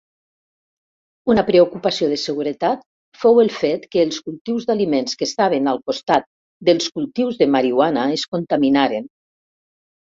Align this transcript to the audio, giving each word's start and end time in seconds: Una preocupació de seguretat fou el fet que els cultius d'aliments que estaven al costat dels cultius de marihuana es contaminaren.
Una 1.33 1.43
preocupació 1.49 2.07
de 2.13 2.17
seguretat 2.21 2.81
fou 3.25 3.43
el 3.45 3.53
fet 3.59 3.87
que 3.93 4.01
els 4.07 4.19
cultius 4.31 4.67
d'aliments 4.71 5.21
que 5.21 5.29
estaven 5.33 5.71
al 5.75 5.83
costat 5.91 6.29
dels 6.71 6.91
cultius 6.99 7.41
de 7.45 7.51
marihuana 7.59 8.11
es 8.21 8.29
contaminaren. 8.35 9.11